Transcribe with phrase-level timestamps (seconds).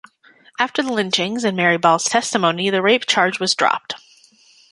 [0.57, 3.93] After the lynchings, and Mary Ball's testimony, the rape charge was dropped.